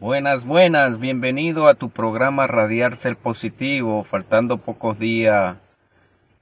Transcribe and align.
Buenas, 0.00 0.46
buenas, 0.46 0.98
bienvenido 0.98 1.68
a 1.68 1.74
tu 1.74 1.90
programa 1.90 2.46
Radiar 2.46 2.96
Ser 2.96 3.16
Positivo, 3.16 4.02
faltando 4.02 4.56
pocos 4.56 4.98
días 4.98 5.58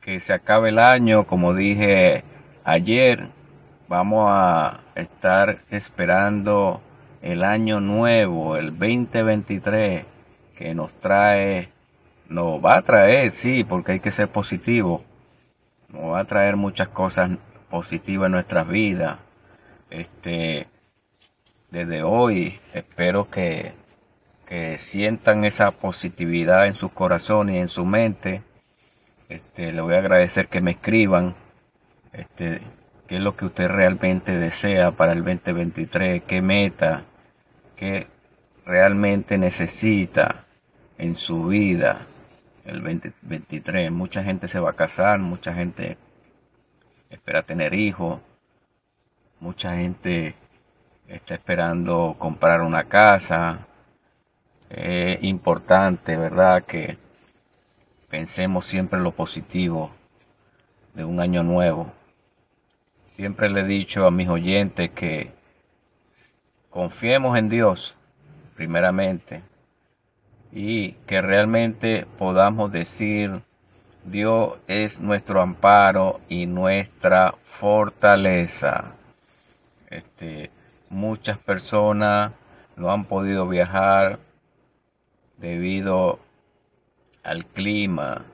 que 0.00 0.20
se 0.20 0.32
acabe 0.32 0.68
el 0.68 0.78
año, 0.78 1.26
como 1.26 1.52
dije 1.54 2.22
ayer, 2.62 3.26
vamos 3.88 4.28
a 4.30 4.78
estar 4.94 5.58
esperando 5.70 6.80
el 7.20 7.42
año 7.42 7.80
nuevo, 7.80 8.56
el 8.56 8.78
2023, 8.78 10.04
que 10.56 10.72
nos 10.72 10.92
trae, 11.00 11.70
nos 12.28 12.64
va 12.64 12.76
a 12.76 12.82
traer, 12.82 13.32
sí, 13.32 13.64
porque 13.64 13.90
hay 13.90 14.00
que 14.00 14.12
ser 14.12 14.28
positivo, 14.28 15.02
nos 15.88 16.12
va 16.12 16.20
a 16.20 16.24
traer 16.26 16.54
muchas 16.54 16.86
cosas 16.86 17.32
positivas 17.68 18.26
en 18.26 18.32
nuestras 18.32 18.68
vidas. 18.68 19.18
Este, 19.90 20.68
desde 21.70 22.02
hoy 22.02 22.60
espero 22.72 23.30
que, 23.30 23.76
sientan 24.78 25.44
esa 25.44 25.72
positividad 25.72 26.66
en 26.66 26.72
sus 26.72 26.90
corazones 26.92 27.56
y 27.56 27.58
en 27.58 27.68
su 27.68 27.84
mente. 27.84 28.42
Este, 29.28 29.74
le 29.74 29.82
voy 29.82 29.94
a 29.94 29.98
agradecer 29.98 30.48
que 30.48 30.62
me 30.62 30.70
escriban 30.70 31.34
este, 32.14 32.62
qué 33.06 33.16
es 33.16 33.20
lo 33.20 33.36
que 33.36 33.44
usted 33.44 33.68
realmente 33.68 34.32
desea 34.32 34.92
para 34.92 35.12
el 35.12 35.22
2023, 35.22 36.22
qué 36.22 36.40
meta, 36.40 37.04
qué 37.76 38.06
realmente 38.64 39.36
necesita 39.36 40.46
en 40.96 41.14
su 41.14 41.48
vida 41.48 42.06
el 42.64 42.82
2023. 42.82 43.90
Mucha 43.90 44.24
gente 44.24 44.48
se 44.48 44.60
va 44.60 44.70
a 44.70 44.76
casar, 44.76 45.18
mucha 45.18 45.52
gente 45.52 45.98
espera 47.10 47.42
tener 47.42 47.74
hijos, 47.74 48.20
mucha 49.40 49.76
gente 49.76 50.34
está 51.08 51.34
esperando 51.34 52.14
comprar 52.18 52.60
una 52.60 52.84
casa. 52.84 53.66
Es 54.70 55.22
importante, 55.22 56.16
¿verdad? 56.16 56.64
Que 56.64 56.98
pensemos 58.08 58.66
siempre 58.66 59.00
lo 59.00 59.12
positivo 59.12 59.90
de 60.94 61.04
un 61.04 61.20
año 61.20 61.42
nuevo. 61.42 61.90
Siempre 63.06 63.48
le 63.48 63.60
he 63.60 63.64
dicho 63.64 64.06
a 64.06 64.10
mis 64.10 64.28
oyentes 64.28 64.90
que 64.90 65.32
confiemos 66.68 67.38
en 67.38 67.48
Dios, 67.48 67.96
primeramente, 68.54 69.42
y 70.52 70.92
que 71.06 71.22
realmente 71.22 72.06
podamos 72.18 72.70
decir, 72.70 73.40
Dios 74.04 74.58
es 74.66 75.00
nuestro 75.00 75.40
amparo 75.40 76.20
y 76.28 76.46
nuestra 76.46 77.34
fortaleza. 77.44 78.92
Este, 79.88 80.50
Muchas 80.90 81.38
personas 81.38 82.32
no 82.76 82.90
han 82.90 83.04
podido 83.04 83.46
viajar 83.46 84.18
debido 85.36 86.18
al 87.22 87.44
clima, 87.46 88.24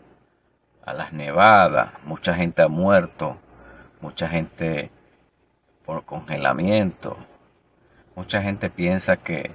a 0.84 0.94
las 0.94 1.12
nevadas. 1.12 1.92
Mucha 2.04 2.34
gente 2.34 2.62
ha 2.62 2.68
muerto, 2.68 3.36
mucha 4.00 4.28
gente 4.28 4.90
por 5.84 6.04
congelamiento. 6.04 7.16
Mucha 8.14 8.42
gente 8.42 8.70
piensa 8.70 9.16
que, 9.16 9.50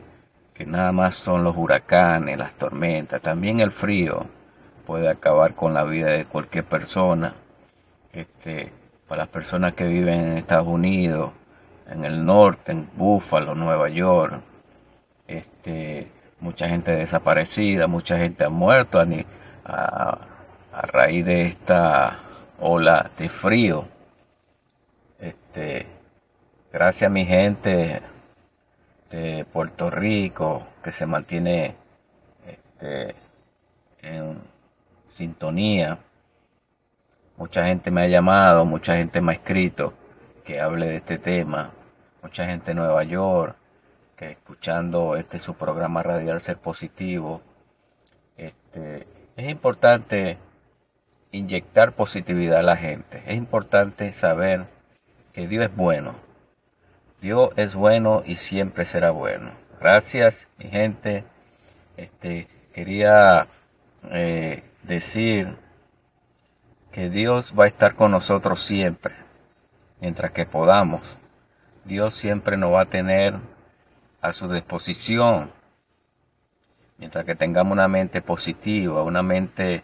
que 0.54 0.66
nada 0.66 0.92
más 0.92 1.16
son 1.16 1.44
los 1.44 1.56
huracanes, 1.56 2.38
las 2.38 2.54
tormentas. 2.54 3.22
También 3.22 3.62
el 3.62 3.72
frío 3.72 4.26
puede 4.86 5.08
acabar 5.08 5.56
con 5.56 5.74
la 5.74 5.84
vida 5.84 6.08
de 6.08 6.26
cualquier 6.26 6.66
persona. 6.66 7.34
Este, 8.12 8.74
para 9.08 9.24
las 9.24 9.30
personas 9.30 9.74
que 9.74 9.88
viven 9.88 10.20
en 10.20 10.38
Estados 10.38 10.68
Unidos, 10.68 11.32
en 11.90 12.06
el 12.06 12.26
norte, 12.26 12.72
en 12.72 12.90
Búfalo, 12.96 13.56
Nueva 13.56 13.90
York. 13.90 14.42
Este, 15.28 16.08
mucha 16.40 16.68
gente 16.68 16.92
desaparecida, 16.92 17.88
mucha 17.88 18.18
gente 18.18 18.44
ha 18.44 18.50
muerto 18.50 19.00
a, 19.66 20.18
raíz 20.72 21.26
de 21.26 21.48
esta 21.48 22.20
ola 22.60 23.12
de 23.18 23.30
frío. 23.30 23.86
Este, 25.20 25.88
gracias 26.72 27.10
a 27.10 27.14
mi 27.14 27.26
gente 27.26 28.02
de 29.12 29.46
Puerto 29.52 29.90
Rico 29.90 30.68
que 30.82 30.92
se 30.92 31.06
mantiene 31.06 31.76
este, 32.48 33.16
en 34.02 34.38
sintonía. 35.08 35.98
Mucha 37.38 37.66
gente 37.66 37.92
me 37.92 38.04
ha 38.04 38.08
llamado, 38.08 38.66
mucha 38.66 38.96
gente 38.96 39.22
me 39.22 39.34
ha 39.34 39.36
escrito 39.36 39.94
que 40.44 40.60
hable 40.60 40.88
de 40.88 40.96
este 40.98 41.18
tema 41.18 41.72
mucha 42.22 42.46
gente 42.46 42.72
en 42.72 42.78
Nueva 42.78 43.04
York 43.04 43.56
que 44.16 44.32
escuchando 44.32 45.16
este 45.16 45.40
su 45.40 45.54
programa 45.54 46.04
radial 46.04 46.42
ser 46.42 46.58
positivo 46.58 47.42
este, 48.38 49.08
es 49.36 49.50
importante 49.50 50.38
inyectar 51.32 51.94
positividad 51.94 52.60
a 52.60 52.64
la 52.64 52.78
gente. 52.78 53.24
Es 53.26 53.36
importante 53.36 54.12
saber 54.12 54.66
que 55.34 55.48
Dios 55.48 55.66
es 55.66 55.76
bueno. 55.76 56.16
Dios 57.22 57.52
es 57.56 57.76
bueno 57.76 58.24
y 58.26 58.36
siempre 58.36 58.86
será 58.86 59.12
bueno. 59.12 59.52
Gracias 59.80 60.48
mi 60.58 60.66
gente. 60.70 61.24
Este 61.98 62.48
quería 62.74 63.48
eh, 64.12 64.64
decir 64.84 65.56
que 66.92 67.10
Dios 67.10 67.54
va 67.58 67.66
a 67.66 67.68
estar 67.68 67.96
con 67.96 68.12
nosotros 68.12 68.62
siempre 68.62 69.16
mientras 70.00 70.32
que 70.32 70.46
podamos 70.46 71.02
Dios 71.90 72.14
siempre 72.14 72.56
nos 72.56 72.72
va 72.72 72.82
a 72.82 72.86
tener 72.86 73.36
a 74.22 74.32
su 74.32 74.48
disposición. 74.48 75.52
Mientras 77.00 77.26
que 77.26 77.36
tengamos 77.36 77.74
una 77.74 77.88
mente 77.88 78.22
positiva, 78.22 79.02
una 79.02 79.24
mente 79.24 79.84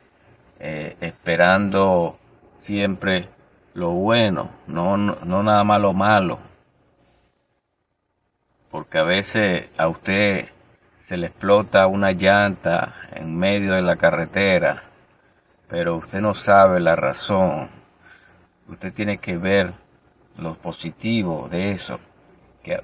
eh, 0.60 0.96
esperando 1.02 2.20
siempre 2.60 3.30
lo 3.74 3.90
bueno, 3.90 4.52
no, 4.68 4.96
no, 4.98 5.44
nada 5.44 5.64
más 5.64 5.82
lo 5.82 5.94
malo. 5.94 6.38
Porque 8.70 9.00
a 9.00 9.04
veces 9.04 9.72
a 9.76 9.88
usted 9.88 10.50
se 11.00 11.18
le 11.18 11.28
explota 11.28 11.88
una 11.88 12.12
llanta 12.12 12.94
en 13.14 13.36
medio 13.36 13.74
de 13.74 13.82
la 13.82 13.96
carretera, 13.96 14.84
pero 15.68 15.96
usted 15.96 16.22
no 16.22 16.36
sabe 16.36 16.80
la 16.80 16.96
razón. 16.96 17.70
Usted 18.68 18.94
tiene 18.94 19.18
que 19.18 19.38
ver 19.38 19.74
lo 20.38 20.56
positivo 20.56 21.48
de 21.50 21.72
eso, 21.72 22.00
que, 22.64 22.82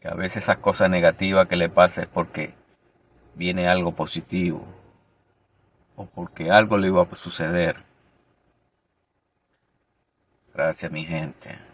que 0.00 0.08
a 0.08 0.14
veces 0.14 0.44
esas 0.44 0.58
cosas 0.58 0.90
negativas 0.90 1.46
que 1.48 1.56
le 1.56 1.68
pasa 1.68 2.02
es 2.02 2.08
porque 2.08 2.54
viene 3.34 3.68
algo 3.68 3.92
positivo 3.92 4.64
o 5.96 6.06
porque 6.06 6.50
algo 6.50 6.76
le 6.76 6.88
iba 6.88 7.02
a 7.02 7.14
suceder. 7.16 7.76
Gracias 10.54 10.90
mi 10.90 11.04
gente. 11.04 11.67